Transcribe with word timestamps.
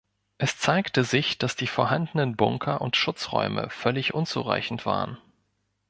Es 0.39 0.57
zeigte 0.57 1.03
sich, 1.03 1.37
dass 1.37 1.55
die 1.55 1.67
vorhandenen 1.67 2.35
Bunker 2.35 2.81
und 2.81 2.95
Schutzräume 2.95 3.69
völlig 3.69 4.15
unzureichend 4.15 4.87
waren. 4.87 5.19